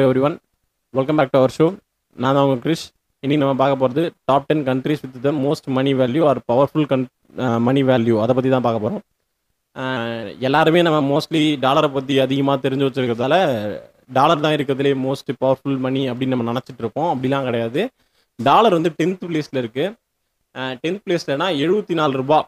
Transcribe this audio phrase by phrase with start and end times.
[0.26, 0.34] Everyone
[0.94, 1.66] welcome back to our show
[2.22, 2.82] நான் தான் உங்கள் கிரிஷ்.
[3.22, 7.04] இன்னைக்கு நம்ம பார்க்க போகிறது top ten countries with the most money value or powerful can
[7.66, 9.02] money value அதை பற்றி தான் பார்க்க போகிறோம்
[10.48, 13.36] எல்லாருமே நம்ம மோஸ்ட்லி டாலரை பற்றி அதிகமாக தெரிஞ்சு வச்சிருக்கிறதால
[14.18, 17.84] டாலர் தான் இருக்கிறதுலே மோஸ்ட் பவர்ஃபுல் மணி அப்படின்னு நம்ம நினச்சிட்டு இருப்போம் அப்படிலாம் கிடையாது.
[18.38, 19.94] டாலர் வந்து டென்த் பிளேஸில் இருக்குது
[20.82, 22.40] டென்த் பிளேஸ்லனா எழுபத்தி நாலு ரூபா.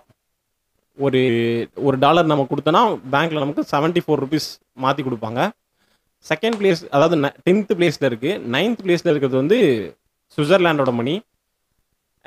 [0.98, 1.22] ஒரு
[1.86, 2.84] ஒரு டாலர் நம்ம கொடுத்தோன்னா
[3.14, 4.50] பேங்க்கில் நமக்கு செவன்ட்டி ஃபோர் ருபீஸ்
[4.84, 5.40] மாற்றி கொடுப்பாங்க.
[6.30, 7.16] செகண்ட் பிளேஸ் அதாவது
[7.46, 9.58] டென்த் பிளேஸில் இருக்குது நைன்த் பிளேஸில் இருக்கிறது வந்து
[10.36, 11.14] சுவிட்சர்லாண்டோட மணி.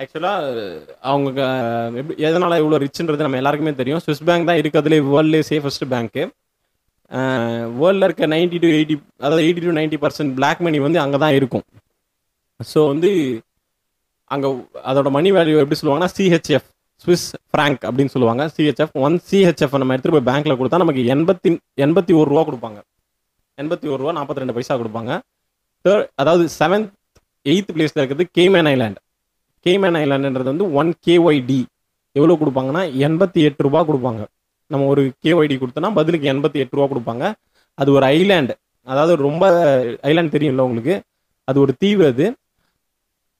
[0.02, 0.46] ஆக்சுவலாக
[1.12, 1.40] அவங்க
[2.00, 4.02] எப்படி எதனால் இவ்வளோ ரிச்சுன்றது நம்ம எல்லாருக்குமே தெரியும்.
[4.06, 6.23] ஸ்விஸ் பேங்க் தான் இருக்கிறதுலே வேர்ல்ட்லேயே சேஃபஸ்ட் பேங்க்கு
[7.80, 8.95] வேர்ல்டில் இருக்க நைன்டி டு எயிட்டி
[9.26, 11.66] அதாவது eighty to ninety percent black money வந்து அங்கே தான் இருக்கும்.
[12.72, 13.09] ஸோ வந்து
[14.34, 14.50] அங்கே
[14.90, 16.68] அதோட மணி வேல்யூ எப்படி சொல்லுவாங்கன்னா சிஹெச்எஃப்
[17.04, 18.44] ஸ்விஸ் ஃப்ராங்க் அப்படின்னு சொல்லுவாங்க.
[18.56, 21.52] சிஹெச்எஃப் ஒன் சிஹெச்எஃப் நம்ம எடுத்துகிட்டு போய் பேங்க்கில் கொடுத்தா நமக்கு எண்பத்தி
[21.86, 22.80] எண்பத்தி ஒரு ரூபா கொடுப்பாங்க.
[23.58, 25.12] எண்பத்தி ஒரு ரூபா நாற்பத்தி ரெண்டு பைசா கொடுப்பாங்க.
[25.86, 26.90] தேர்ட் அதாவது செவன்த்
[27.46, 29.00] எயித் பிளேஸில் இருக்கிறது கேமேன் ஐலாண்ட்
[29.66, 31.59] கேமேன் ஐலாண்டுன்றது வந்து ஒன் கேஒய்டி
[32.16, 34.22] எவ்வளோ கொடுப்பாங்கன்னா எண்பத்தி எட்டு ரூபா கொடுப்பாங்க.
[34.72, 37.23] நம்ம ஒரு கேஒய்டி கொடுத்தோன்னா பதிலுக்கு எண்பத்தி எட்டு ரூபா கொடுப்பாங்க.
[37.78, 38.53] அது ஒரு ஐலாண்டு
[38.88, 39.44] அதாவது ரொம்ப
[40.09, 40.95] ஐலாண்ட் தெரியும்ல உங்களுக்கு?
[41.47, 42.25] அது ஒரு தீவு அது.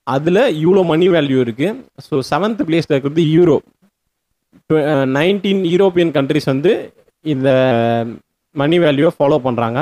[0.08, 3.58] அதில் இவ்வளோ மணி வேல்யூ இருக்குது ஸோ செவன்த் பிளேஸில் இருக்கிறது யூரோ
[5.18, 6.72] நைன்டீன் யூரோப்பியன் கண்ட்ரிஸ் வந்து
[7.26, 7.50] இந்த
[8.56, 9.80] மணி வேல்யூவை ஃபாலோ பண்ணுறாங்க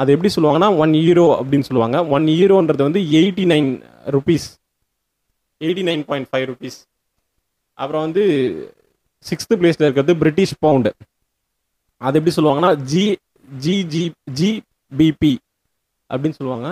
[0.00, 1.98] அது எப்படி சொல்லுவாங்கன்னா ஒன் ஈரோ அப்படின்னு சொல்லுவாங்க.
[2.16, 3.70] ஒன் ஈரோன்றது வந்து eighty nine
[4.16, 4.46] rupees
[5.60, 6.78] eighty nine point five rupees
[7.78, 8.22] அப்புறம் வந்து
[9.24, 10.90] சிக்ஸ்த்து பிளேஸில் இருக்கிறது பிரிட்டிஷ் பவுண்டு
[12.06, 13.04] அது எப்படி சொல்லுவாங்கன்னா ஜி
[13.64, 14.04] ஜி ஜி
[14.38, 15.32] ஜிபிபி
[16.10, 16.68] அப்படின்னு சொல்லுவாங்க.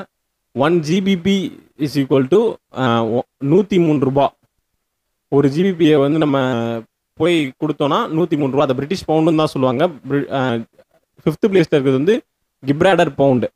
[0.64, 1.36] One GBP
[1.84, 2.40] is equal to
[3.52, 4.26] நூற்றி மூணு ரூபா.
[5.32, 6.38] ஒரு ஜிபிபியை வந்து நம்ம
[7.20, 8.66] போய் கொடுத்தோன்னா நூற்றி மூணு ரூபா.
[8.66, 9.84] அதை பிரிட்டிஷ் பவுண்டுன்னு தான் சொல்லுவாங்க.
[11.22, 12.16] ஃபிஃப்த்து பிளேஸில் இருக்கிறது வந்து
[12.66, 13.48] கிப்ராடர் பவுண்டு.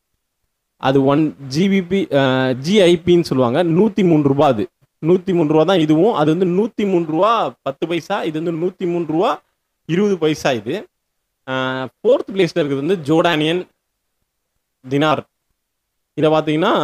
[0.88, 1.22] அது ஒன்
[1.54, 2.00] ஜிபிபி
[2.66, 3.58] ஜிஐபின்னு சொல்லுவாங்க.
[3.78, 4.64] நூற்றி மூணு ரூபா அது.
[5.08, 6.14] நூற்றி மூணு ரூபா தான் இதுவும்.
[6.20, 7.30] அது வந்து நூற்றி மூணு ரூபா
[7.66, 9.30] பத்து பைசா இது வந்து நூற்றி மூணு ரூபா
[9.92, 10.74] இருபது பைசா இது.
[11.98, 13.62] ஃபோர்த் பிளேஸில் இருக்கிறது வந்து ஜோர்டானியன்
[14.84, 15.22] தினார்.
[16.18, 16.74] இதை பார்த்தீங்கன்னா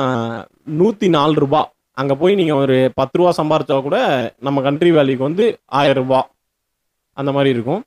[0.81, 1.60] நூற்றி நாலு ரூபா.
[2.00, 3.98] அங்கே போய் நீங்கள் ஒரு பத்து ரூபா சம்பாரிச்சா கூட
[4.47, 5.47] நம்ம கண்ட்ரி வேல்யூக்கு வந்து
[5.81, 6.20] ஆயிரம் ரூபா.
[7.20, 7.82] அந்த மாதிரி இருக்கும்.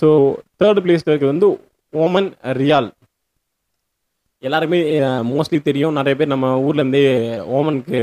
[0.00, 0.08] ஸோ
[0.60, 1.48] தேர்ட் பிளேஸில் இருக்கிறது வந்து
[1.92, 2.28] ஓமன்
[2.60, 2.88] ரியால்
[4.46, 4.78] எல்லாருமே
[5.30, 5.96] மோஸ்ட்லி தெரியும்.
[5.98, 7.02] நிறைய பேர் நம்ம ஊர்லேருந்தே
[7.56, 7.98] ஓமனுக்கு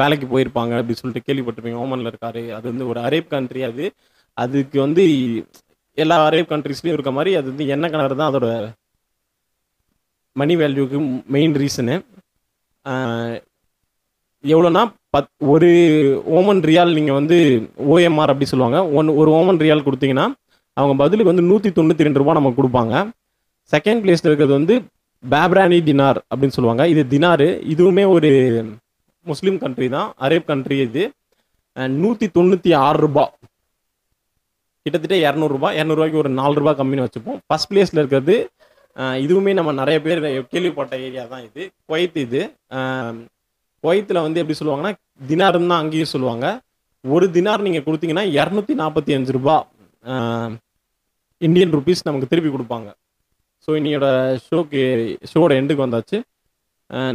[0.00, 1.82] வேலைக்கு போயிருப்பாங்க அப்படின்னு சொல்லிட்டு கேள்விப்பட்டிருப்பீங்க.
[1.84, 2.42] ஓமனில் இருக்காரு.
[2.56, 3.84] அது வந்து ஒரு அரேப் கண்ட்ரி அது.
[4.42, 5.04] அதுக்கு வந்து
[6.04, 8.48] எல்லா அரேப் கண்ட்ரிஸ்லையும் இருக்க மாதிரி அது வந்து எண்ணெய் கிணறு தான் அதோட
[10.40, 10.98] மணி வேல்யூக்கு
[11.34, 11.94] மெயின் ரீசனு
[14.44, 14.82] எவ்வளோனா
[15.16, 15.68] பத் ஒரு
[16.38, 17.36] ஓமன் ரியால் நீங்கள் வந்து
[17.92, 18.80] ஓஎம்ஆர் அப்படி சொல்லுவாங்க.
[18.98, 20.26] ஒன் ஒரு ஓமன் ரியால் கொடுத்தீங்கன்னா
[20.76, 22.94] அவங்க பதிலுக்கு வந்து நூற்றி தொண்ணூற்றி ரெண்டு ரூபா நமக்கு கொடுப்பாங்க.
[23.72, 24.74] செகண்ட் பிளேஸில் இருக்கிறது வந்து
[25.24, 26.84] பேப்ரானி டினார் அப்படின்னு சொல்லுவாங்க.
[26.92, 28.30] இது தினாரு இதுவுமே ஒரு
[29.30, 30.08] முஸ்லீம் கண்ட்ரி தான்.
[30.26, 31.04] அரேப் கண்ட்ரி இது.
[32.02, 33.24] நூற்றி தொண்ணூற்றி ஆறு ரூபா.
[34.84, 37.38] கிட்டத்தட்ட இரநூறுபா இரநூறுவாய்க்கு ஒரு நாலு ரூபா கம்மின்னு வச்சுப்போம்.
[37.48, 38.36] ஃபஸ்ட் பிளேஸில் இருக்கிறது
[39.24, 40.20] இதுவுமே நம்ம நிறைய பேர்
[40.52, 41.62] கேள்விப்பட்ட ஏரியா தான் இது.
[41.86, 42.42] குவைத் இது.
[43.82, 44.92] குவைத்தில் வந்து எப்படி சொல்லுவாங்கன்னா
[45.30, 46.46] தினார்னு தான் அங்கேயும் சொல்லுவாங்க.
[47.04, 49.56] ஒரு தினார் நீங்கள் கொடுத்தீங்கன்னா இரநூத்தி நாற்பத்தி அஞ்சு ரூபா
[51.46, 52.88] இந்தியன் ருபீஸ் நமக்கு திருப்பி கொடுப்பாங்க.
[53.66, 54.08] ஸோ இன்னையோட
[54.46, 54.80] ஷோக்கு
[55.32, 56.18] ஷோட எண்டுக்கு வந்தாச்சு.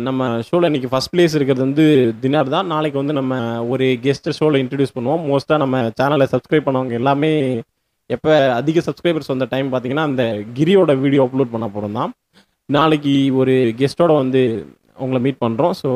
[0.07, 1.85] நம்ம ஷோவில் இன்னைக்கு ஃபஸ்ட் பிளேஸ் இருக்கிறது வந்து
[2.23, 2.67] தினார் தான்.
[2.73, 3.33] நாளைக்கு வந்து நம்ம
[3.73, 5.23] ஒரு கெஸ்ட்டை ஷோவில் இன்ட்ரடியூஸ் பண்ணுவோம்.
[5.29, 7.31] மோஸ்ட்டாக நம்ம சேனலை சப்ஸ்கிரைப் பண்ணவங்க எல்லாமே
[8.09, 10.23] எப்போ அதிக சப்ஸ்கிரைபர்ஸ் வந்த டைம் பார்த்தீங்கன்னா அந்த
[10.57, 12.11] கிரியோட வீடியோ அப்லோட் பண்ண போகிறோம் தான்.
[12.69, 14.41] நாளைக்கு ஒரு கெஸ்ட்டோட வந்து
[15.03, 15.89] உங்களை மீட் பண்ணுறோம் so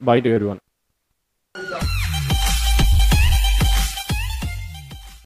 [0.00, 0.60] bye to every one